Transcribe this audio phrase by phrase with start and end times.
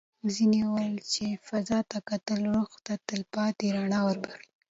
[0.33, 4.47] ځینې وویل چې فضا ته کتل روح ته تل پاتې رڼا وربښي.